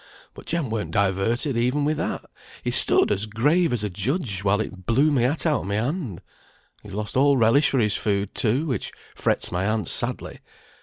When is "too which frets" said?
8.33-9.51